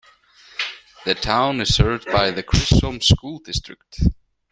The 1.05 1.13
town 1.13 1.61
is 1.61 1.75
served 1.75 2.07
by 2.11 2.31
the 2.31 2.41
Chisholm 2.41 3.01
school 3.01 3.37
district. 3.37 3.99